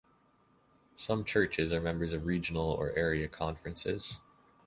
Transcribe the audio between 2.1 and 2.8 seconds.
of regional